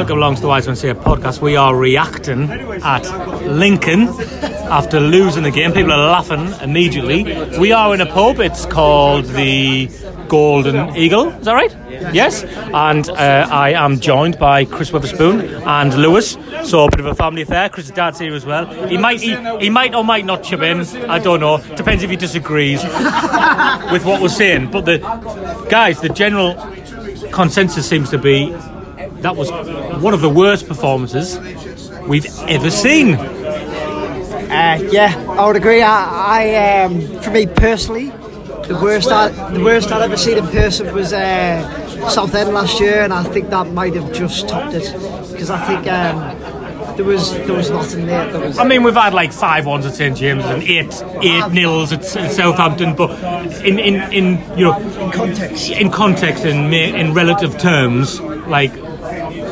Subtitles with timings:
[0.00, 1.42] welcome along to the Wise Men Say podcast.
[1.42, 3.02] We are reacting at
[3.46, 4.08] Lincoln
[4.70, 5.72] after losing the game.
[5.72, 7.24] People are laughing immediately.
[7.58, 8.40] We are in a pub.
[8.40, 9.90] It's called the
[10.26, 11.28] Golden Eagle.
[11.28, 11.76] Is that right?
[12.14, 12.44] Yes.
[12.44, 16.38] And uh, I am joined by Chris Witherspoon and Lewis.
[16.64, 17.68] So a bit of a family affair.
[17.68, 18.64] Chris's dad's here as well.
[18.88, 20.80] He might he, he might or might not chip in.
[21.10, 21.58] I don't know.
[21.76, 22.82] Depends if he disagrees
[23.92, 24.70] with what we're saying.
[24.70, 24.96] But the
[25.68, 26.54] guys, the general
[27.32, 28.56] consensus seems to be
[29.22, 29.50] that was
[30.02, 31.38] one of the worst performances
[32.06, 33.14] we've ever seen.
[33.14, 35.82] Uh, yeah, I would agree.
[35.82, 36.04] I,
[36.42, 38.06] I um, for me personally,
[38.66, 43.02] the worst I, the worst I'd ever seen in person was uh, Southend last year,
[43.02, 44.92] and I think that might have just topped it
[45.30, 48.30] because I think um, there was there was nothing there.
[48.32, 51.52] there was, I mean, we've had like five ones at St James and eight eight
[51.52, 53.10] nils at, at Southampton, but
[53.64, 55.70] in, in, in you know in context.
[55.70, 58.72] in context and ma- in relative terms, like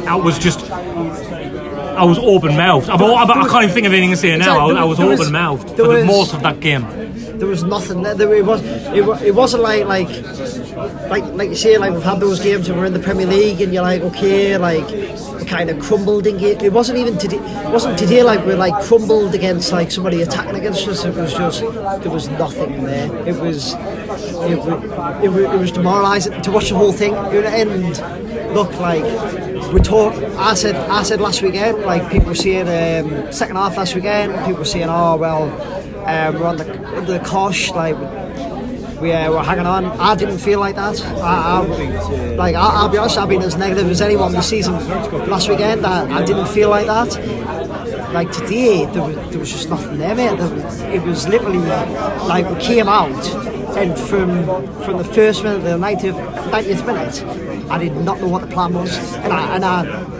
[0.06, 0.70] I was just.
[0.70, 2.88] I was open mouthed.
[2.88, 4.68] I, I can't even think of anything to say now.
[4.68, 6.82] I, I was was- open mouthed for the most of that game.
[7.38, 8.14] there was nothing there.
[8.14, 10.08] there it was it, it wasn't like like
[11.10, 13.60] like like you say like we've had those games when we're in the Premier League
[13.60, 14.86] and you're like okay like
[15.41, 16.58] we kind of crumbled in game.
[16.60, 17.38] It wasn't even today.
[17.38, 21.04] It wasn't today like we're like crumbled against like somebody attacking against us.
[21.04, 23.10] It was just there was nothing there.
[23.26, 27.98] It was it, wa- it, it was demoralising to watch the whole thing and
[28.54, 29.04] look like
[29.72, 30.14] we talk.
[30.38, 34.32] I said I said last weekend like people were saying um, second half last weekend
[34.46, 35.44] people were saying oh well
[36.06, 36.64] um, we're on the
[37.06, 37.96] the cosh like
[39.00, 39.84] we uh, were hanging on.
[39.84, 41.00] I didn't feel like that.
[41.03, 44.75] I, I, like I, I'll be honest, I've been as negative as anyone this season.
[45.28, 48.12] Last weekend, I, I didn't feel like that.
[48.12, 50.36] Like today, there was, there was just nothing there, mate.
[50.38, 53.26] There was, it was literally like we came out,
[53.76, 54.44] and from
[54.82, 58.74] from the first minute, the 90th, 90th minute, I did not know what the plan
[58.74, 60.18] was, and I and I.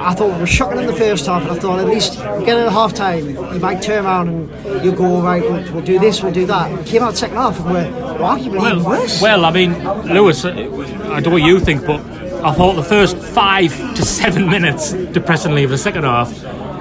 [0.00, 2.44] I thought we were shocking in the first half, and I thought at least we
[2.44, 5.98] get at half time, you might turn around and you'll go, right, we'll, we'll do
[5.98, 6.70] this, we'll do that.
[6.78, 9.20] We came out second half and we're, we're arguably even worse.
[9.20, 12.00] Well, I mean, Lewis, uh, I don't know what you think, but
[12.44, 16.30] I thought the first five to seven minutes, depressingly, of the second half,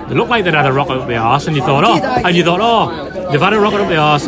[0.07, 2.37] they looked like they'd had a rocket up the arse, and you thought, oh, and
[2.37, 4.27] you thought, oh, they've had a rocket up the arse,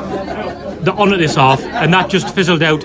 [0.83, 2.83] they're on at this half, and that just fizzled out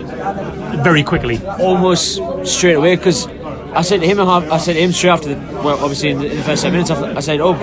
[0.85, 1.41] very quickly.
[1.59, 3.27] almost straight away because
[3.75, 6.31] I said to him, I said to him straight after the well, obviously in the,
[6.31, 7.55] in the first seven minutes, I said, "Oh,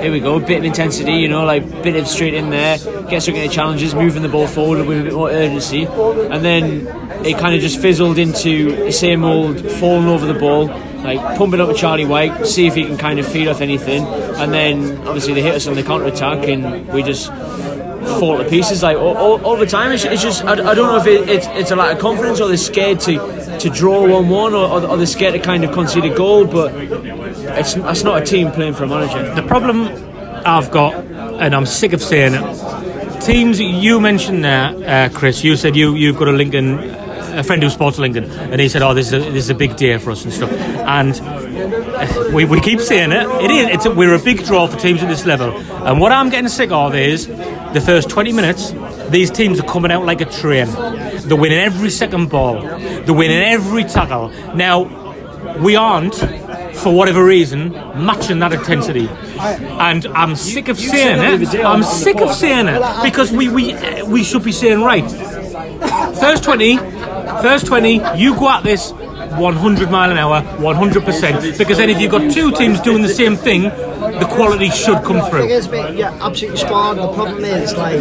[0.00, 3.22] here we go, bit of intensity, you know, like bit of straight in there, get
[3.22, 6.86] stuck into challenges, moving the ball forward with a bit more urgency," and then
[7.26, 10.70] it kind of just fizzled into the same old falling over the ball.
[11.00, 14.04] Like pumping up with Charlie Wyke, see if he can kind of feed off anything,
[14.04, 17.30] and then obviously they hit us on the counter attack, and we just
[18.04, 18.82] fall to pieces.
[18.82, 21.28] Like all, all, all the time, it's, it's just I, I don't know if it,
[21.28, 24.82] it's it's a lack of confidence or they're scared to to draw one one or,
[24.86, 26.46] or they're scared to kind of concede a goal.
[26.46, 29.34] But it's that's not a team playing for a manager.
[29.34, 29.86] The problem
[30.44, 35.44] I've got, and I'm sick of saying it, teams you mentioned there, uh, Chris.
[35.44, 38.82] You said you you've got a Lincoln, a friend who supports Lincoln, and he said,
[38.82, 41.14] "Oh, this is a, this is a big day for us and stuff." And
[42.32, 43.26] we, we keep seeing it.
[43.42, 43.68] It is.
[43.74, 45.56] It's a, we're a big draw for teams at this level.
[45.86, 48.72] And what I'm getting sick of is the first 20 minutes.
[49.10, 50.66] These teams are coming out like a train.
[50.66, 52.60] They're winning every second ball.
[52.62, 54.28] They're winning every tackle.
[54.54, 55.00] Now
[55.58, 56.14] we aren't,
[56.76, 59.08] for whatever reason, matching that intensity.
[59.08, 61.64] And I'm sick of the it.
[61.64, 65.08] I'm sick of saying it because we we we should be saying right.
[66.20, 68.92] First 20, first 20, you go at this
[69.38, 71.58] 100 mile an hour, 100%.
[71.58, 75.20] Because then if you've got two teams doing the same thing, the quality should come
[75.20, 75.44] thing through.
[75.44, 77.06] is, mate, yeah, absolutely spot on.
[77.06, 78.00] The problem is, like,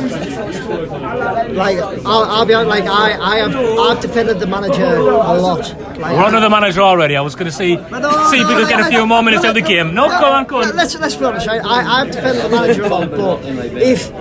[1.53, 5.59] like I'll, I'll be honest, like I, I have, I've defended the manager a lot.
[5.98, 7.15] Like, We're on the manager already.
[7.15, 9.44] I was going to see, no, see if we could get a few more minutes
[9.44, 9.94] no, out of the game.
[9.94, 10.75] No, go on, go on.
[10.75, 11.62] Let's let's be honest, right?
[11.63, 14.12] I, I've defended the manager a lot, but if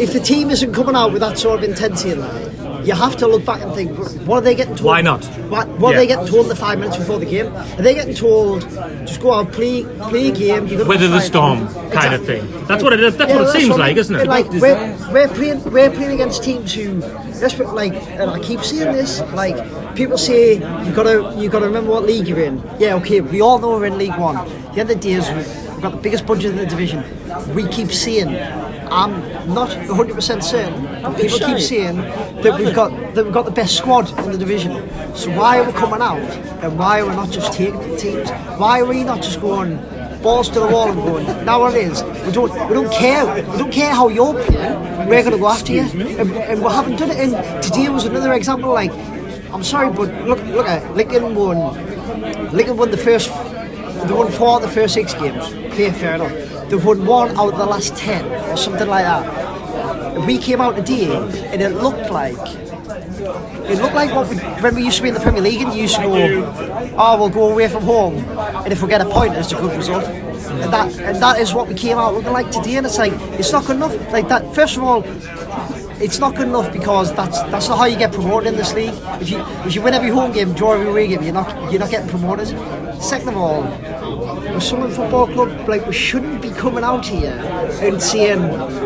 [0.00, 2.53] if the team isn't coming out with that sort of intensity in there,
[2.86, 3.96] you have to look back and think,
[4.26, 4.86] what are they getting told?
[4.86, 5.24] Why not?
[5.50, 5.96] What, what Yeah.
[5.96, 7.46] are they getting told the five minutes before the game?
[7.54, 8.62] Are they getting told
[9.06, 10.66] just go out play play a game?
[10.66, 12.42] You're Weather the storm kind of thing.
[12.66, 13.16] That's what it is.
[13.16, 14.26] That's Yeah, what it seems what like, isn't it?
[14.26, 16.94] Like we're, we're playing we're playing against teams who
[17.40, 19.56] let's like and I keep saying this like
[19.94, 22.62] people say you gotta you gotta remember what league you're in.
[22.78, 24.36] Yeah, okay, we all know we're in League One.
[24.74, 27.04] The other day is we've got the biggest budget in the division.
[27.54, 28.28] We keep saying
[28.90, 29.12] I'm
[29.52, 31.02] not 100% certain.
[31.02, 34.38] but People keep saying that we've got that we've got the best squad in the
[34.38, 34.72] division.
[35.14, 36.18] So why are we coming out
[36.62, 38.30] and why are we not just taking teams?
[38.58, 39.78] Why are we not just going
[40.22, 43.26] balls to the wall and going, now what it is, we don't, we don't care,
[43.52, 45.82] we don't care how you're playing, we're going to go after you.
[45.82, 47.18] And, and we haven't done it.
[47.18, 48.90] And today was another example, like,
[49.52, 51.58] I'm sorry, but look, look at Lincoln won,
[52.52, 53.28] Lincoln won the first
[54.08, 55.44] they won four of the first six games.
[55.72, 56.32] Okay, fair enough.
[56.68, 60.16] They've won one out of the last ten or something like that.
[60.16, 61.14] And we came out today
[61.52, 62.36] and it looked like
[63.66, 65.72] it looked like what we, when we used to be in the Premier League and
[65.72, 69.06] you used to go, oh, we'll go away from home, and if we get a
[69.06, 70.04] point, it's a good result.
[70.04, 72.76] And that and that is what we came out looking like today.
[72.76, 73.94] And it's like it's not good enough.
[74.12, 74.54] Like that.
[74.54, 75.02] First of all,
[76.00, 78.94] it's not good enough because that's that's not how you get promoted in this league.
[79.20, 81.80] If you if you win every home game, draw every away game, you're not you're
[81.80, 82.48] not getting promoted.
[83.02, 83.62] Second of all,
[84.54, 87.32] we're Sunderland Football Club, like we shouldn't be coming out here
[87.82, 88.40] and saying,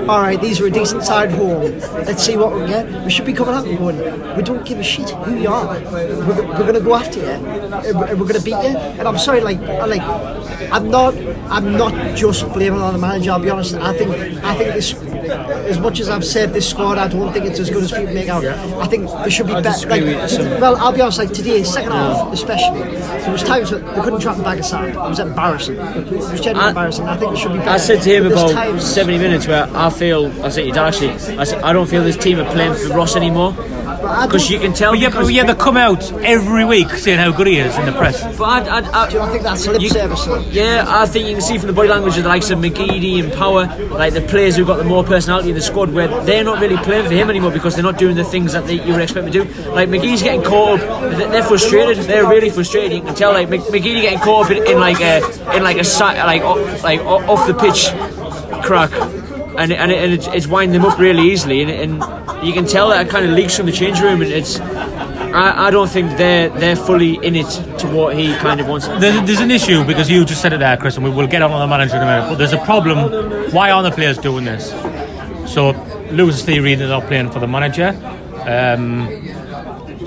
[0.08, 1.78] all right, these are a decent side home.
[2.06, 3.04] Let's see what we get.
[3.04, 3.98] We should be coming out and going,
[4.36, 5.66] we don't give a shit who you are.
[5.66, 7.58] We're, we're going to go after you
[7.94, 8.76] we're, we're going to beat you.
[8.98, 10.02] And I'm sorry, like, like,
[10.72, 11.14] I'm not,
[11.50, 13.32] I'm not just blaming on the manager.
[13.32, 13.74] I'll be honest.
[13.74, 14.10] I think,
[14.44, 14.92] I think this,
[15.30, 18.12] as much as I've said this squad, I don't think it's as good as people
[18.14, 18.44] make out.
[18.44, 19.88] I think there should be better.
[19.88, 20.02] Like,
[20.60, 21.18] well, I'll be honest.
[21.18, 24.64] Like today, second half especially, there was times that they couldn't trap a bag of
[24.66, 24.88] sand.
[24.94, 25.76] It was embarrassing.
[25.76, 27.06] It was genuinely embarrassing.
[27.06, 27.70] I think there should be better.
[27.70, 31.10] I said to him about times- 70 minutes where I feel, I said to actually,
[31.38, 33.54] I said, I don't feel this team are playing for Ross anymore.
[34.08, 34.92] I Because you can tell.
[34.92, 37.76] But yeah, but because- yeah, they come out every week saying how good he is
[37.78, 38.22] in the press.
[38.38, 40.24] But I, I, I, Do you not think that's lip you- service?
[40.24, 40.38] though?
[40.50, 43.22] Yeah, I think you can see from the body language of the likes of McGeady
[43.22, 46.44] and Power, like the players who've got the more personality in the squad, where they're
[46.44, 48.92] not really playing for him anymore because they're not doing the things that they, you
[48.92, 49.70] would expect them to do.
[49.72, 51.98] Like McGee's getting caught up, they're they're frustrated.
[52.04, 52.92] They're really frustrated.
[52.92, 55.18] You can tell, like Mc- McGeady getting caught up in, in like a
[55.56, 56.42] in like a si- like
[56.82, 57.88] like off the pitch
[58.64, 58.90] crack.
[59.58, 62.64] And, and, it, and it's, it's winding them up really easily, and, and you can
[62.64, 64.60] tell that it kind of leaks from the change room, and it's.
[64.60, 67.50] I, I don't think they're they're fully in it
[67.80, 68.86] to what he kind of wants.
[68.86, 71.42] There's, there's an issue because you just said it there, Chris, and we will get
[71.42, 72.28] on to the manager in a minute.
[72.30, 73.50] But there's a problem.
[73.52, 74.70] Why aren't the players doing this?
[75.52, 75.72] So
[76.12, 77.88] Lewis' theory they're not playing for the manager,
[78.46, 79.08] um,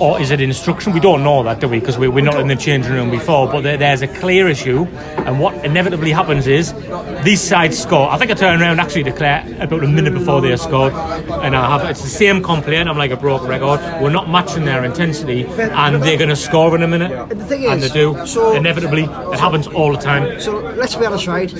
[0.02, 0.92] or is it instruction?
[0.92, 1.78] We don't know that, do we?
[1.78, 3.46] Because we, we're not in the changing room before.
[3.46, 4.84] But there, there's a clear issue,
[5.26, 6.72] and what inevitably happens is
[7.22, 8.10] these sides score.
[8.10, 11.78] I think I turned around actually declare about a minute before they scored, and I
[11.78, 12.88] have it's the same complaint.
[12.88, 13.78] I'm like a broken record.
[14.02, 17.44] We're not matching their intensity, and they're going to score in a minute, And the
[17.44, 18.26] thing and they do.
[18.26, 20.40] so- inevitably, it happens all the time.
[20.40, 21.50] So let's be honest, right?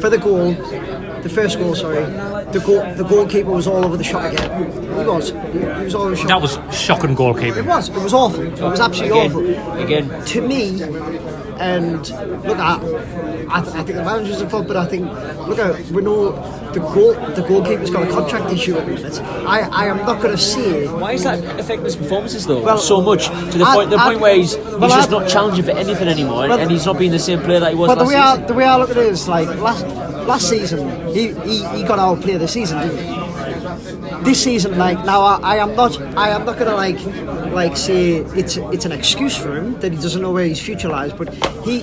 [0.00, 0.52] For the goal,
[1.22, 2.04] the first goal, sorry,
[2.52, 4.72] the goal, the goalkeeper was all over the shot again.
[4.72, 5.30] He was.
[5.30, 6.28] He was all over the shot.
[6.28, 7.58] That was shocking goalkeeper.
[7.58, 7.88] It was.
[7.88, 8.42] It was awful.
[8.46, 9.30] It was absolutely Again,
[9.66, 9.82] awful.
[9.82, 10.24] again.
[10.26, 10.82] To me,
[11.58, 12.08] and
[12.44, 12.80] look at,
[13.48, 15.06] I, th- I think the manager's at fault, but I think
[15.46, 16.32] look at we know
[16.72, 19.20] the goal the goalkeeper's got a contract issue at the minute.
[19.46, 22.62] I, I am not going to say Why is that affecting his performances though?
[22.62, 25.18] Well, so much to the I- point, the I- point where he's, he's just I-
[25.18, 27.76] not challenging for anything anymore, Well, and he's not being the same player that he
[27.78, 28.46] was But the last way I, season.
[28.48, 29.84] the way I look at it is like last
[30.26, 33.22] last season he, he, he got our player of the season, didn't he?
[34.24, 36.98] This season, like now, I, I am not I am not gonna like
[37.52, 40.88] like say it's it's an excuse for him that he doesn't know where his future
[40.88, 41.12] lies.
[41.12, 41.34] But
[41.64, 41.80] he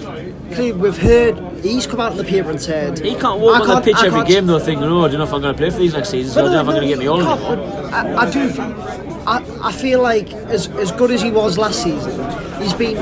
[0.53, 3.59] clearly we've heard he's come out in the paper and said He can't walk I
[3.61, 5.53] on can't- pitch I every game though, thinking, "Oh, I don't know if I'm going
[5.53, 6.99] to play for these next season, so I don't know if I'm going to get
[6.99, 9.21] me all you of can't, it." but I, I do.
[9.27, 12.13] I, I feel like as as good as he was last season,
[12.61, 12.97] he's been.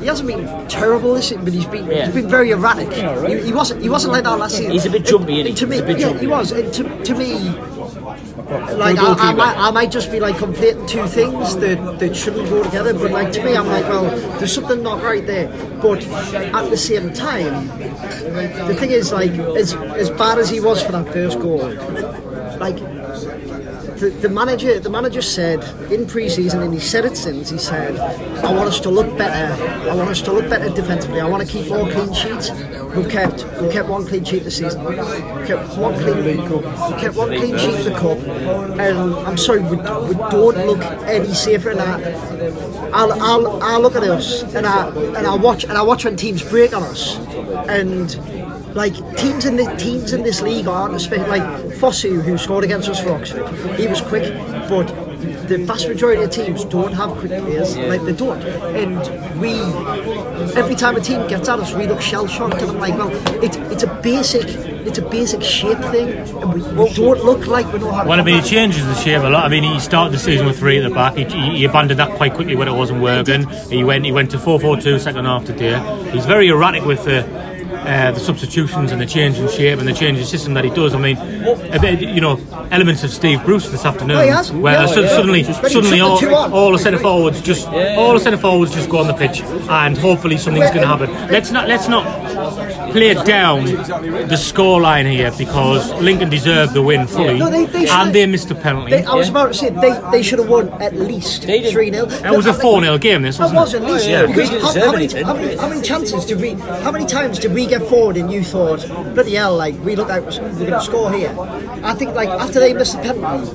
[0.00, 2.06] He hasn't been terrible this season, but he's been Yeah.
[2.06, 2.92] he's been very erratic.
[2.92, 4.72] He, he wasn't he wasn't like that last season.
[4.72, 5.54] He's a bit jumpy, isn't he?
[5.54, 6.20] To me, He's a bit yeah, jumpy.
[6.20, 6.52] he was.
[6.52, 7.50] And to, to me,
[8.76, 12.48] like I, I, might, I might just be like conflating two things that, that shouldn't
[12.48, 12.92] go together.
[12.94, 15.48] But like to me, I'm like, well, there's something not right there.
[15.80, 17.68] But at the same time,
[18.66, 21.58] the thing is, like, as as bad as he was for that first goal,
[22.58, 22.78] like
[24.00, 27.98] the, the manager the manager said in pre-season and he said it since he said
[28.42, 29.62] I want us to look better.
[29.90, 31.20] I want us to look better defensively.
[31.20, 32.50] I want to keep more clean sheets.
[32.96, 34.82] We've kept we've kept one clean sheet this season.
[34.84, 38.18] We kept one clean we kept one clean sheet in the cup.
[38.80, 42.92] And I'm sorry we, we don't look any safer than that.
[42.94, 46.16] I'll, I'll, I'll look at us and I and I watch and I watch when
[46.16, 47.18] teams break on us.
[47.68, 48.16] And
[48.74, 51.42] like teams in the teams in this league aren't especially like
[51.74, 53.48] Fosu who scored against us for Oxford
[53.78, 54.32] he was quick
[54.68, 54.86] but
[55.48, 59.54] the vast majority of teams don't have quick players like they don't and we
[60.58, 63.10] every time a team gets at us we look shell shocked and I'm like well
[63.42, 64.46] it, it's a basic
[64.86, 66.60] it's a basic shape thing and we,
[66.94, 69.28] don't look like we know how to Well, I mean, he changes the shape a
[69.28, 69.44] lot.
[69.44, 71.16] I mean, he started the season with three at the back.
[71.16, 73.46] He, he, he abandoned that quite quickly when it wasn't working.
[73.68, 75.78] He went he went to 4-4-2 second half today.
[76.12, 77.49] He's very erratic with the
[77.86, 80.70] uh, the substitutions and the change in shape and the change in system that he
[80.70, 80.94] does.
[80.94, 82.38] I mean, a bit, you know,
[82.70, 85.08] elements of Steve Bruce this afternoon, Oh, where Yeah, su- yeah.
[85.08, 86.52] suddenly, suddenly all, two on.
[86.52, 89.96] all the centre forwards just, all the centre forwards just go on the pitch, and
[89.96, 91.10] hopefully something's going to happen.
[91.30, 92.04] Let's not, let's not
[92.92, 98.14] play down the scoreline here because Lincoln deserved the win fully, No, they- they and
[98.14, 98.90] they missed a penalty.
[98.90, 102.06] They, I was about to say they, they should have won at least three 0
[102.08, 103.82] It was a 4-0 game, this, wasn't was it?
[103.82, 104.08] at least.
[104.08, 104.26] yeah.
[104.26, 106.50] Because how, how, many, how, many, how many chances did we?
[106.54, 110.08] How many times did we get forward and you thought, bloody hell, like we look
[110.08, 111.34] like we're going to score here?
[111.82, 113.50] I think like after they missed the penalty,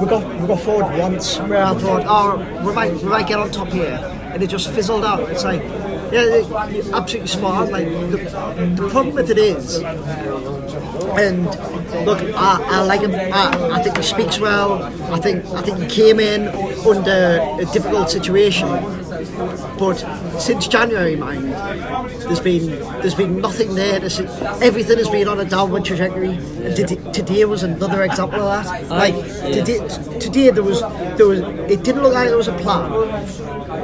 [0.00, 3.38] we got we got forward once where I thought, oh, we might we might get
[3.38, 3.98] on top here,
[4.34, 5.28] and it just fizzled out.
[5.30, 5.62] It's like.
[6.10, 7.70] Yeah, you're absolutely smart.
[7.70, 8.16] Like the,
[8.74, 11.44] the problem with it is, and
[12.04, 13.14] look, I, I like him.
[13.14, 14.82] I, I think he speaks well.
[15.14, 16.48] I think I think he came in
[16.84, 18.66] under a difficult situation.
[19.78, 19.94] But
[20.40, 21.52] since January, mind,
[22.22, 22.66] there's been
[23.00, 23.98] there's been nothing there.
[23.98, 24.20] There's,
[24.62, 26.30] everything has been on a downward trajectory.
[26.32, 28.88] And today, today was another example of that.
[28.88, 29.78] Like today,
[30.18, 30.80] today there was
[31.16, 32.90] there was it didn't look like there was a plan.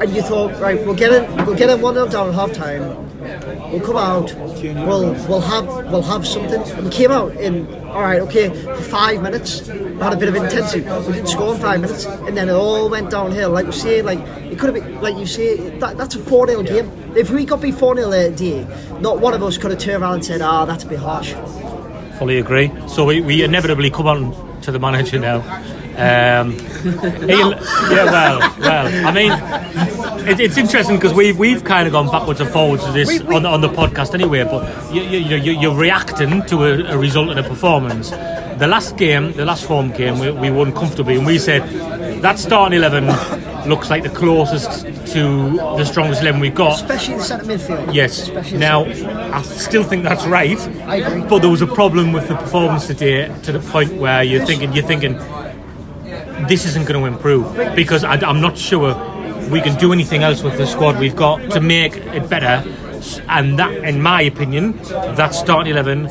[0.00, 2.52] And you thought, right, we'll get in, we'll get in one 0 down at half
[2.52, 3.06] time.
[3.70, 4.32] We'll come out.
[4.34, 6.62] We'll we'll have we'll have something.
[6.62, 9.66] And we came out in all right, okay, for five minutes.
[9.68, 10.82] We had a bit of intensity.
[10.82, 13.50] We didn't score in five minutes, and then it all went downhill.
[13.50, 16.46] Like you say, like it could have been, like you say, that, that's a four
[16.46, 16.90] 0 game.
[17.16, 18.66] If we got beat four 0 today,
[19.00, 21.34] not one of us could have turned around and said, "Ah, that's a bit harsh."
[22.18, 22.70] Fully agree.
[22.86, 25.38] So we, we inevitably come on to the manager now.
[25.96, 27.52] Um, Ian,
[27.90, 29.06] yeah, well, well.
[29.06, 29.32] I mean,
[30.28, 33.42] it, it's interesting because we've we've kind of gone backwards and forwards to this on,
[33.44, 34.44] the, on the podcast anyway.
[34.44, 38.10] But you, you, you, you- you're reacting to a, a result and a performance.
[38.10, 41.62] The last game, the last home game, we, we won comfortably, and we said
[42.22, 43.04] that starting eleven
[43.66, 46.74] looks like the closest to the strongest eleven we've got.
[46.74, 47.94] Especially in the centre midfield.
[47.94, 48.30] Yes.
[48.52, 50.58] Now, I still think that's right.
[50.86, 51.28] I agree.
[51.28, 54.72] But there was a problem with the performance today to the point where you're thinking,
[54.72, 55.18] you're thinking,
[56.48, 58.94] this isn't going to improve because I, am not sure
[59.50, 62.64] we can do anything else with the squad we've got to make it better.
[63.06, 64.72] S- And that, in my opinion,
[65.16, 66.08] that starting eleven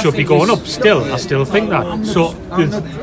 [0.00, 0.66] should be going up.
[0.66, 1.84] Still, I still think that.
[2.06, 2.34] So,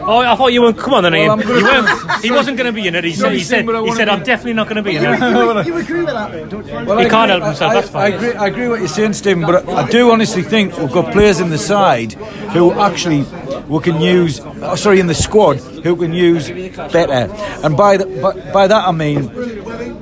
[0.02, 0.78] oh, I thought you weren't.
[0.78, 1.30] Come on, then, Ian.
[1.32, 1.90] I'm gonna- You weren't.
[2.22, 3.04] He wasn't going to be in it.
[3.04, 3.32] He said.
[3.32, 3.66] He said.
[3.68, 5.20] he said, I'm definitely not going to be in it."
[5.68, 6.74] you, you agree with that, though, don't you?
[6.86, 8.02] Well, He I can't agree- help himself, I, that's fine.
[8.14, 8.34] I agree.
[8.34, 9.44] I agree what you're saying, Stephen.
[9.44, 12.14] But I, I do honestly think we've got players in the side
[12.54, 13.24] who actually
[13.68, 14.40] we can use.
[14.44, 16.50] oh, sorry, in the squad who can use
[16.92, 17.32] better.
[17.64, 19.30] And by the, by, by that I mean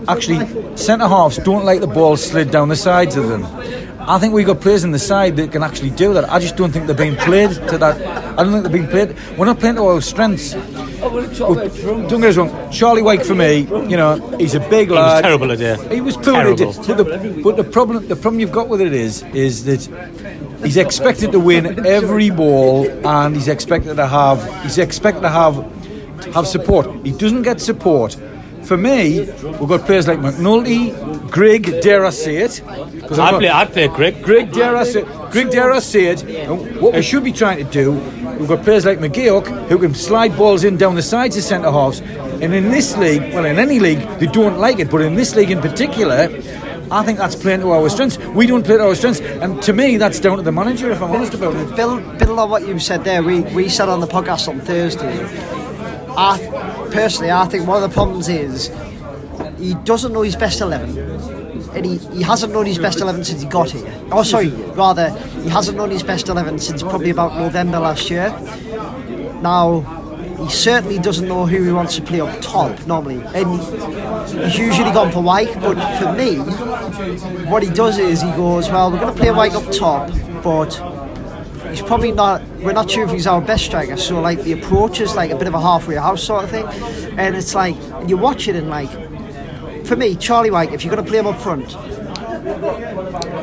[0.09, 3.45] actually centre halves don't like the ball slid down the sides of them.
[4.01, 6.27] I think we've got players in the side that can actually do that.
[6.31, 8.01] I just don't think they're being played to that.
[8.39, 9.15] I don't think they're being played.
[9.37, 10.53] We're not playing to our strengths.
[10.53, 12.71] Don't get us wrong.
[12.71, 15.23] Charlie Wyke for me, you know, he's a big was lad.
[15.23, 15.77] terrible today.
[15.93, 16.33] He was poor.
[16.33, 16.73] Terrible.
[16.73, 19.81] But the, but the problem, the problem you've got with it is, is that
[20.63, 25.55] he's expected to win every ball, and he's expected to have, he's expected to have,
[26.33, 26.87] have support.
[27.05, 28.17] He doesn't get support.
[28.69, 29.21] For me,
[29.59, 30.93] we've got players like McNulty,
[31.31, 32.61] Greg, dare I say it?
[33.07, 33.49] 'Cause I've I'd play.
[33.49, 34.21] I'd play Greg.
[34.21, 36.21] Greg dare I say, Greg dare I say it.
[36.21, 37.93] And what we should be trying to do,
[38.37, 41.71] we've got players like McGeouch who can slide balls in down the sides of centre
[41.71, 42.03] halves.
[42.43, 45.35] And in this league, well, in any league, they don't like it, but in this
[45.35, 46.29] league in particular,
[46.91, 48.19] I think that's playing to our strengths.
[48.35, 50.91] We don't play to our strengths, and to me, that's down to the manager.
[50.91, 51.75] If I'm honest about it.
[51.75, 53.23] Bill, build on what you said there.
[53.23, 55.15] We we said on the podcast on Thursday.
[56.19, 58.69] I personally, I think one of the problems is
[59.57, 60.97] he doesn't know his best eleven,
[61.73, 63.89] and he, he hasn't known his best eleven since he got here.
[64.11, 65.11] Oh, sorry, rather
[65.43, 68.29] he hasn't known his best eleven since probably about November last year.
[69.41, 69.95] Now.
[70.39, 73.59] He certainly doesn't know who he wants to play up top normally, and
[74.45, 75.53] he's usually gone for Wyke.
[75.55, 76.37] But for me,
[77.51, 80.09] what he does is he goes, "Well, we're going to play Wyke up top,
[80.41, 80.71] but
[81.69, 82.41] he's probably not.
[82.59, 83.97] We're not sure if he's our best striker.
[83.97, 86.65] So like the approach is like a bit of a halfway house sort of thing,
[87.17, 87.75] and it's like
[88.07, 88.89] you watch it and like
[89.85, 91.75] for me, Charlie Wyke, if you're going to play him up front,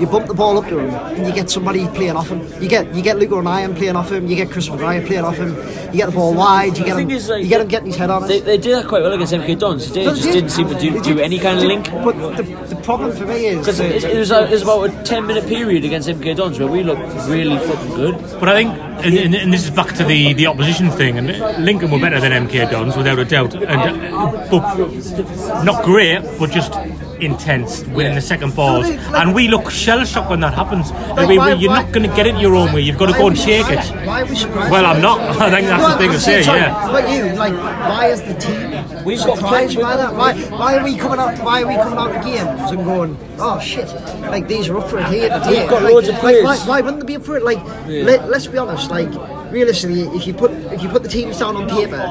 [0.00, 2.40] you bump the ball up to him and you get somebody playing off him.
[2.62, 4.26] You get you get Luke O'Nien playing off him.
[4.26, 5.54] You get Chris McGuire playing off him.
[5.92, 6.76] You get the ball wide.
[6.76, 7.08] You get him.
[7.08, 8.28] like, you get him getting his head on it.
[8.28, 9.92] They, they did that quite well against MK Dons.
[9.92, 11.90] They No, just they didn't seem to do, do any kind of link.
[11.90, 14.90] But the, the problem for me is Because it, it, was a, it was about
[14.90, 18.18] a 10 minute period against MK Dons where we looked really fucking good.
[18.40, 18.70] But I think,
[19.04, 22.20] and, and, and this is back to the, the opposition thing, and Lincoln were better
[22.20, 23.54] than MK Dons, without a doubt.
[23.54, 26.72] And, uh, but not great, but just
[27.20, 30.90] intense, winning the second balls, they- like- and we look shell shocked when that happens.
[30.92, 32.80] Like, we, why- you're why- not going to get it your own way.
[32.80, 33.78] You've got to go and shake it.
[34.06, 34.70] Why are we surprised?
[34.70, 35.20] Well, I'm not.
[35.40, 36.42] I think that's the Well, thing to say.
[36.42, 36.88] sorry, Yeah.
[36.92, 40.14] But you, like, why is the team We've got surprised plenty- by that?
[40.14, 41.38] Why, why are we coming out?
[41.44, 43.86] Why are we coming out of games and going, oh shit,
[44.22, 45.60] like these are up for it here today?
[45.60, 46.44] We've got like, loads of like, players.
[46.44, 47.44] why, why wouldn't they be up for it?
[47.44, 48.90] Like, let, let's be honest.
[48.90, 49.10] Like,
[49.56, 52.04] realistically, if you put if you put the teams down on paper,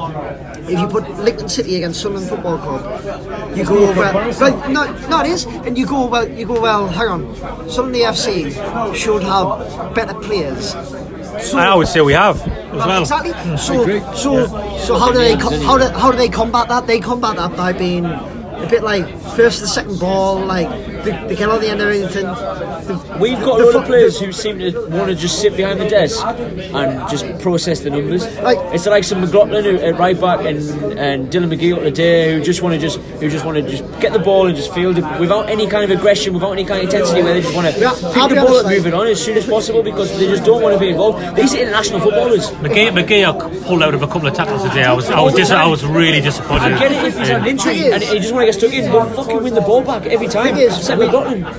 [0.72, 2.82] if you put Lincoln City against Sunderland Football Club,
[3.56, 4.14] you go well.
[4.40, 6.28] Right, no, no, it is, and you go well.
[6.28, 6.88] You go well.
[6.88, 7.22] Hang on,
[7.70, 8.30] Sunderland FC
[8.94, 10.74] should have better players.
[11.48, 13.02] So, I would say we have as well.
[13.02, 13.32] Exactly.
[13.32, 13.56] Hmm.
[13.56, 13.74] So,
[14.14, 14.30] so,
[14.86, 16.86] so how do they co- how do, how do they combat that?
[16.86, 20.68] They combat that by being a bit like first to second ball, like
[21.06, 22.24] they, they get on the end of anything.
[22.24, 25.40] The- We've got a the lot fu- of players who seem to want to just
[25.40, 28.22] sit behind the desk and just process the numbers.
[28.38, 30.58] Like- it's like some McLaughlin who, at right back and
[30.98, 34.12] and Dylan McGeouch today who just want to just who just want to just get
[34.12, 36.84] the ball and just field it without any kind of aggression, without any kind of
[36.92, 38.94] intensity, where they just want to Yeah, pick the ball honest, and like- move it
[38.94, 41.36] on as soon as possible because they just don't want to be involved.
[41.36, 42.50] These are international footballers.
[42.64, 44.84] McGee, McGee pulled out of a couple of tackles today.
[44.84, 46.72] I was, I was, dis- I was really disappointed.
[46.74, 48.54] I get it if he's had an um, injury and he just want to get
[48.58, 50.56] stuck in, but fucking win the ball back every time.
[50.56, 51.06] is, We,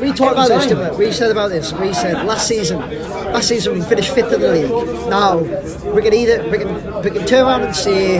[0.09, 1.05] we talked about this, didn't we?
[1.07, 1.73] We said about this.
[1.73, 5.09] We said last season, last season we finished fifth in the league.
[5.09, 5.37] Now
[5.93, 8.19] we can either we can we can turn around and say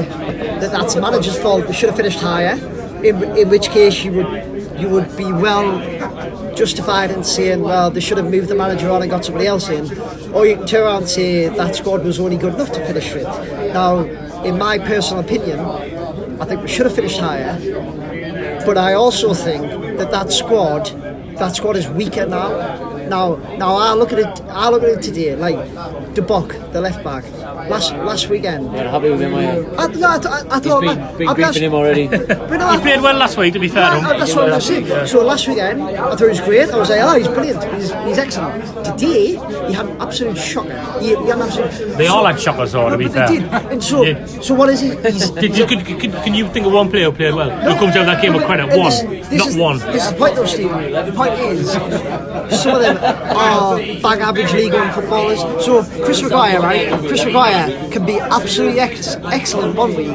[0.61, 1.67] that that's the manager's fault.
[1.67, 2.55] We should have finished higher.
[3.03, 5.69] In, in which case you would you would be well
[6.55, 9.69] justified in saying, well, they should have moved the manager on and got somebody else
[9.69, 9.85] in.
[10.33, 13.09] Or you can turn around and say that squad was only good enough to finish
[13.09, 13.25] fifth.
[13.73, 13.99] Now,
[14.43, 15.59] in my personal opinion,
[16.39, 17.57] I think we should have finished higher.
[18.65, 20.89] But I also think that that squad,
[21.39, 22.86] that squad is weaker now.
[23.09, 24.41] Now, now I look at it.
[24.49, 25.35] I look at it today.
[25.35, 25.57] Like
[26.13, 27.23] De Bock, the left back,
[27.69, 28.65] last last weekend.
[28.73, 29.75] You're happy with him, are you?
[29.77, 30.81] I, no, I, I, I thought.
[30.81, 32.07] been, man, been I'll be griefing him already.
[32.47, 34.59] But no, He played well last week, to be fair to no, that's what I'm
[34.59, 35.07] going to.
[35.07, 36.69] So last weekend, I thought he was great.
[36.69, 37.63] I was like, oh, he's brilliant.
[37.75, 38.63] He's, he's excellent.
[38.85, 39.35] Today,
[39.67, 40.99] he had an absolute shocker.
[40.99, 41.97] He, he had an absolute.
[41.97, 43.27] They all had shockers, though, to be but fair.
[43.27, 43.43] Did.
[43.71, 44.25] And so, Yeah.
[44.25, 44.95] so what is he?
[44.97, 47.49] He's, Did you, could, could, can you think of one player who played well?
[47.49, 48.67] Who comes out of that game with credit?
[48.77, 49.79] One, this- this not is, one.
[49.79, 50.91] This is the point though, Stephen.
[50.91, 51.71] The point is,
[52.61, 55.39] some of them are bag average League One footballers.
[55.65, 56.89] So Chris Maguire, right?
[57.07, 60.07] Chris Maguire can be absolutely ex- excellent one week.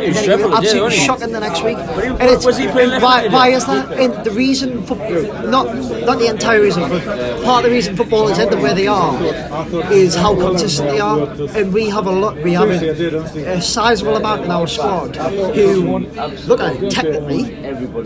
[0.00, 1.76] and then dreadful, absolutely yeah, shocking the next week.
[1.76, 3.92] And it's, was he playing why, why is that?
[3.92, 5.66] And the reason, for, not
[6.06, 7.04] not the entire reason, but
[7.44, 9.14] part of the reason footballers end up where they are
[9.92, 11.20] is how consistent they are.
[11.56, 12.36] And we have a lot.
[12.42, 15.98] We have a, a sizable amount in our squad who
[16.46, 17.44] look at it technically.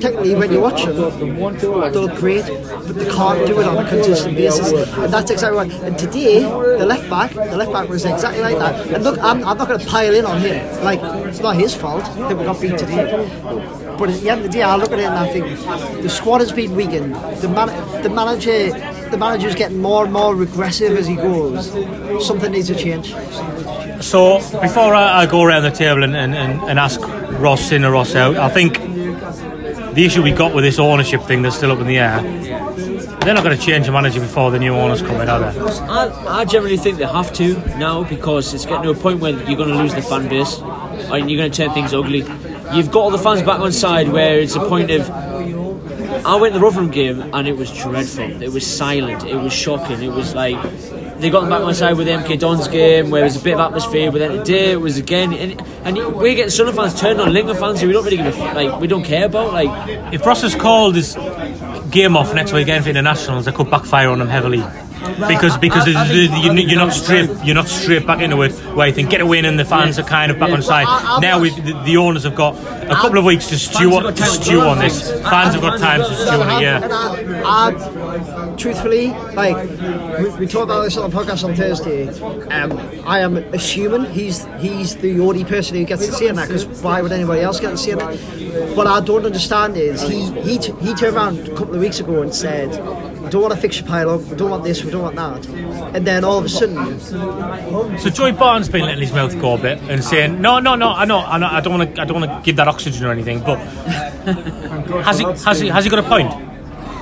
[0.00, 0.94] Technically, when you watch them,
[1.58, 4.72] they look great, but they can't do it on a consistent basis.
[4.96, 5.72] And that's exactly right.
[5.82, 8.86] And today, the left back, the left back was exactly like that.
[8.88, 10.84] And look, I'm, I'm not going to pile in on him.
[10.84, 13.04] Like it's not his fault that we got beat today.
[13.98, 16.08] But at the end of the day, I look at it and I think the
[16.08, 17.14] squad has been weakened.
[17.40, 18.70] The man, the manager,
[19.10, 21.70] the manager's getting more and more regressive as he goes.
[22.26, 23.14] Something needs to change.
[24.02, 27.00] So before I, I go around the table and, and, and, and ask
[27.40, 28.78] Ross in or Ross out, I think
[29.94, 32.20] the issue we got with this ownership thing that's still up in the air,
[33.24, 35.60] they're not going to change the manager before the new owners come in, are they?
[35.60, 39.32] I, I generally think they have to now because it's getting to a point where
[39.48, 42.18] you're going to lose the fan base and you're going to turn things ugly.
[42.74, 45.10] You've got all the fans back on side where it's a point of.
[46.26, 48.42] I went to the Rotherham game and it was dreadful.
[48.42, 49.24] It was silent.
[49.24, 50.02] It was shocking.
[50.02, 50.60] It was like
[51.18, 53.44] they got them back on side with the MK Dons game where there was a
[53.44, 54.10] bit of atmosphere.
[54.10, 57.56] But then today it was again, and, and we're getting Sunderland fans turned on Lincoln
[57.56, 59.52] fans who we don't really give a, like we don't care about.
[59.52, 61.16] Like If Ross has called his
[61.94, 64.62] game off next weekend for internationals, that could backfire on them heavily.
[65.28, 68.92] Because because I- I you're not straight you're not straight back into it where you
[68.94, 70.86] think get a win and the fans are kind of back on side.
[70.88, 74.14] I- Now we the, the owners have got a couple of weeks to stew on,
[74.14, 75.10] to stew on this.
[75.22, 76.62] Fans have got time to stew on it.
[76.62, 76.80] Yeah.
[78.54, 79.56] I, I, truthfully, like
[80.18, 82.08] we, we talked about this on the podcast on Thursday.
[82.08, 86.64] Um, I am assuming he's he's the only person who gets to see that because
[86.82, 88.14] why would anybody else get to see that?
[88.76, 92.00] What I don't understand is he he t- he turned around a couple of weeks
[92.00, 92.70] ago and said.
[93.24, 95.48] We don't want a fixture pile up, we don't want this, we don't want that.
[95.94, 99.58] And then all of a sudden, So Joey Barton's been letting his mouth go a
[99.58, 102.04] bit and saying, "No, no, no, I know, I know, I don't want to, I
[102.04, 103.56] don't want to give that oxygen or anything." But
[105.06, 106.53] has he, has he, has he got a point?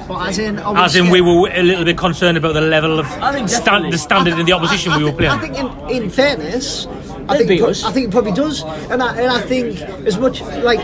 [0.08, 2.98] But as in, we As in, we were a little bit concerned about the level
[2.98, 5.32] of I think stand, the standard in the opposition I, I, we were playing.
[5.32, 6.86] I think, in, in fairness,
[7.28, 9.80] I They'd think, it pro- I think it probably does, and I, and I think
[10.06, 10.80] as much like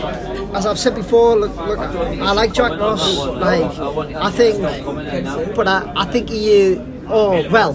[0.53, 3.17] as I've said before, look, look I like Jack Ross.
[3.25, 3.77] Like
[4.15, 6.75] I think, but I, I think he
[7.11, 7.71] Oh well,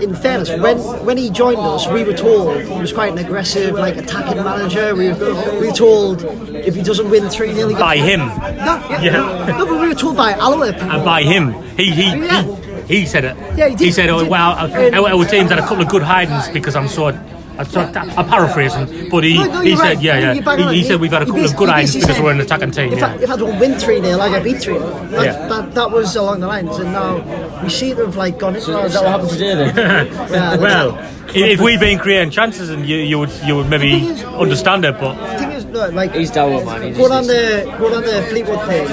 [0.00, 3.74] in fairness, when when he joined us, we were told he was quite an aggressive,
[3.74, 4.94] like attacking manager.
[4.94, 6.22] We were, we were told
[6.54, 8.20] if he doesn't win three 0 By him.
[8.20, 9.56] No, yeah, Yeah.
[9.58, 10.72] no, but we were told by Alloa.
[10.74, 11.52] And by him.
[11.76, 12.42] He he Yeah.
[12.86, 13.36] he, he said it.
[13.56, 14.30] Yeah, he did, he said, he "Oh did.
[14.30, 17.10] wow, uh, And- our, our team's had a couple of good hidings because I'm so."
[17.58, 20.00] I'm, so, I'm paraphrasing, but he, No, no, he you're said, right.
[20.00, 20.56] yeah, yeah.
[20.70, 22.70] He, he said we've had a couple of good he because said, we're an attacking
[22.70, 22.92] team.
[22.92, 23.20] If, I, Yeah.
[23.22, 25.08] if I don't win 3 0, I get beat 3 0.
[25.08, 25.48] That, Yeah.
[25.48, 28.78] that, that was along the lines, and now we seem to have like gone into
[28.84, 30.06] Is that what happened today then?
[30.30, 30.98] Yeah, Well,
[31.34, 34.98] if we've been creating chances, and you, you would you would maybe is- understand it,
[35.00, 36.82] but the thing is, no, like, He's down, man.
[36.82, 38.88] He Going on just, the going on the Fleetwood thing,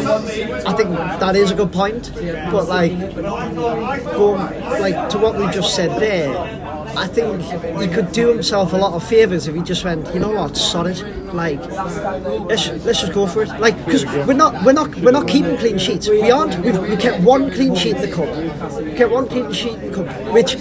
[0.65, 2.11] I think that is a good point.
[2.51, 2.91] But like
[4.13, 4.39] going
[4.81, 6.29] like to what we just said there,
[6.97, 7.41] I think
[7.81, 10.55] he could do himself a lot of favours if he just went, you know what,
[10.55, 11.03] sod it.
[11.33, 11.59] Like
[12.49, 13.49] let's let's just go for it.
[13.59, 16.07] Like because we're not we're not we're not keeping clean sheets.
[16.07, 16.57] We aren't.
[16.63, 18.83] We've, we kept one clean sheet in the cup.
[18.83, 20.55] We kept one clean sheet in the cup, which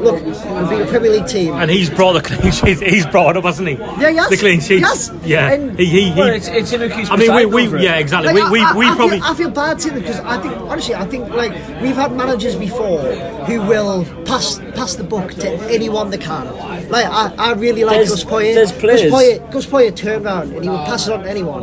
[0.00, 1.54] look, we've been a Premier League team.
[1.54, 2.80] and he's brought the clean sheets.
[2.90, 3.74] He's brought it up, hasn't he?
[3.74, 4.30] Yeah, yes.
[4.30, 4.80] The clean sheets.
[4.82, 5.10] Yes.
[5.24, 5.52] Yeah.
[5.52, 7.96] And- he, he, he, well, it's, it's him who I mean, we, presiding we yeah,
[7.98, 8.32] exactly.
[8.34, 9.16] Like, we we, I, we I, probably.
[9.18, 12.12] I feel, I feel bad too because I think honestly I think like we've had
[12.12, 13.00] managers before
[13.46, 16.46] who will pass pass the book to anyone they can.
[16.88, 18.54] Like I, I really like There's- Gus Poyet.
[18.54, 21.30] there's players- Gus Poyet, Gus Poyet turned around and he would pass it on to
[21.30, 21.62] anyone.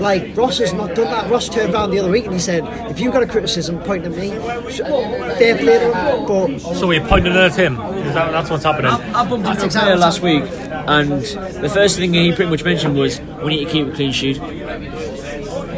[0.00, 1.30] Like Ross has not done that.
[1.30, 4.04] Ross turned around the other week and he said, "If you've got a criticism, point
[4.04, 5.78] at me." Fair play
[6.26, 7.69] but so we pointed it at him.
[7.78, 8.90] Is that, that's what's happening.
[8.90, 12.96] I bumped into a player last week, and the first thing he pretty much mentioned
[12.96, 14.36] was we need to keep a clean sheet.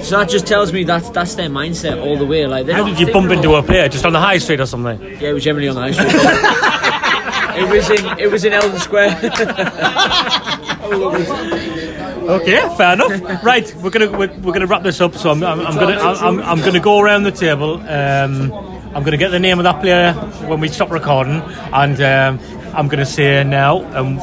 [0.05, 2.47] So that just tells me that that's their mindset all the way.
[2.47, 5.01] Like, How did you bump into a player just on the high street or something?
[5.01, 6.09] Yeah, it was generally on the high street.
[7.63, 9.21] it was in it was in Eldon Square.
[12.23, 13.43] Okay, fair enough.
[13.43, 15.15] Right, we're gonna we're, we're gonna wrap this up.
[15.17, 17.81] So I'm, I'm, I'm gonna I'm, I'm gonna go around the table.
[17.89, 18.53] Um,
[18.95, 20.13] I'm gonna get the name of that player
[20.49, 21.41] when we stop recording,
[21.73, 22.41] and um,
[22.75, 23.83] I'm gonna say now.
[23.97, 24.17] Um,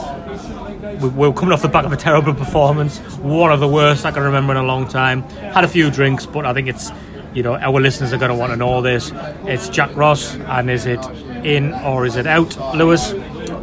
[1.01, 4.11] we- we're coming off the back of a terrible performance, one of the worst I
[4.11, 5.23] can remember in a long time.
[5.53, 6.91] Had a few drinks, but I think it's
[7.33, 9.11] you know our listeners are going to want to know this.
[9.45, 11.03] It's Jack Ross, and is it
[11.43, 13.13] in or is it out, Lewis?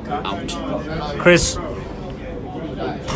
[0.09, 1.19] Out.
[1.19, 1.59] Chris.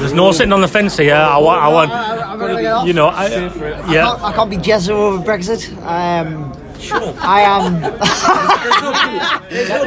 [0.00, 1.14] There's no sitting on the fence here.
[1.14, 2.87] I want, I want, I'm gonna get off.
[2.87, 4.12] you know, I, I can't, yeah.
[4.22, 5.76] I can't be Jezza over Brexit.
[5.85, 6.53] Um,
[6.92, 7.80] I am.
[9.50, 9.82] There's no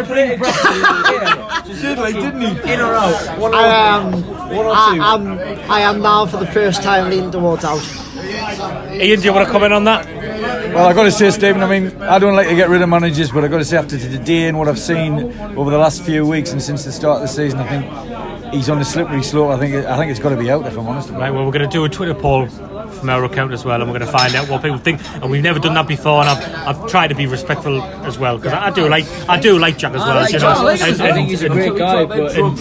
[1.82, 2.74] Did like, didn't he?
[2.74, 3.40] in or out?
[3.40, 4.12] One or I am.
[4.56, 5.02] One or I two.
[5.02, 5.72] am.
[5.72, 7.82] I am now for the first time leaning towards out.
[8.94, 10.06] Ian, do you want to comment on that?
[10.74, 11.62] Well, I've got to say, Stephen.
[11.62, 13.78] I mean, I don't like to get rid of managers, but I've got to say,
[13.78, 17.18] after today and what I've seen over the last few weeks and since the start
[17.18, 19.52] of the season, I think he's on a slippery slope.
[19.52, 20.66] I think I think it's got to be out.
[20.66, 21.10] If I'm honest.
[21.10, 22.48] Right, well, we're going to do a Twitter poll
[23.04, 25.02] from our account as well, and we're going to find out what people think.
[25.22, 28.38] And we've never done that before, and I've, I've tried to be respectful as well
[28.38, 30.16] because I, I do like I do like Jack as well.
[30.16, 31.02] like you know, I like him.
[31.02, 32.58] I think he's a great guy, but- and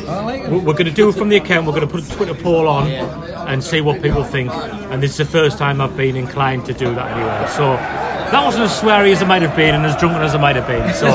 [0.51, 1.67] we're we're going to do it from the account.
[1.67, 4.51] We're going to put a Twitter poll on and see what people think.
[4.53, 7.49] And this is the first time I've been inclined to do that anyway.
[7.51, 7.77] So
[8.33, 10.57] that wasn't as sweary as it might have been, and as drunken as it might
[10.57, 10.93] have been.
[10.95, 11.07] So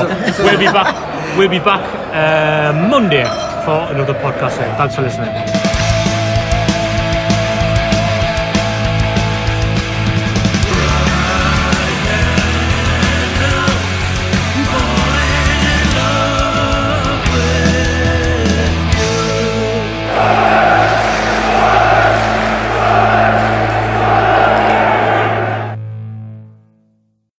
[0.42, 1.36] we'll be back.
[1.36, 1.82] We'll be back
[2.14, 3.24] uh, Monday
[3.64, 4.56] for another podcast.
[4.56, 4.74] Then.
[4.78, 5.57] Thanks for listening.